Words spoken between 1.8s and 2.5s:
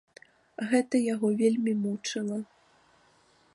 мучыла.